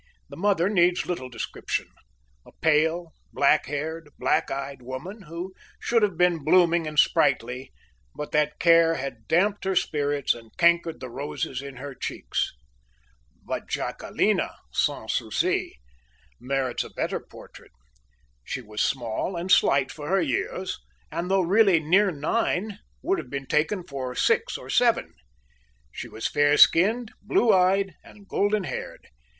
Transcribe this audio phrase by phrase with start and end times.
[0.29, 1.87] The mother needs little description
[2.43, 7.71] a pale, black haired, black eyed woman, who should have been blooming and sprightly,
[8.15, 12.51] but that care had damped her spirits, and cankered the roses in her cheeks.
[13.45, 15.75] But Jacquelina Sans Souci
[16.39, 17.69] merits a better portrait.
[18.43, 20.79] She was small and slight for her years,
[21.11, 25.13] and, though really near nine, would have been taken for six or seven.
[25.91, 29.07] She was fair skinned, blue eyed and golden haired.